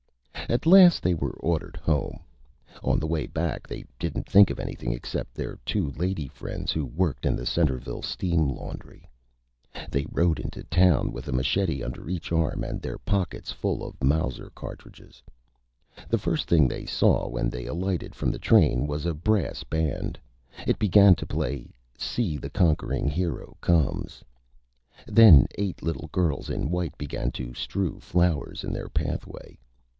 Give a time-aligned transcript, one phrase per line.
[0.49, 2.21] At last they were ordered Home.
[2.83, 6.87] On the way back they didn't think of Anything except their two Lady Friends, who
[6.87, 9.05] worked in the Centreville Steam Laundry.
[9.05, 9.11] [Illustration:
[9.75, 13.85] SCHUY] They rode into Town with a Machete under each Arm, and their Pockets full
[13.85, 15.21] of Mauser Cartridges.
[16.09, 20.19] The first Thing they saw when they alighted from the Train was a Brass Band.
[20.65, 24.23] It began to play, "See the Conquering Hero Comes."
[25.07, 29.59] Then eight Little Girls in White began to strew Flowers in their Pathway.